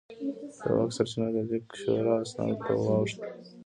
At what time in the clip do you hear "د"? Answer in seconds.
0.63-0.65, 1.35-1.37